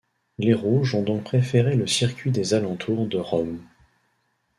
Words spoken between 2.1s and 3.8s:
des alentours de Rome.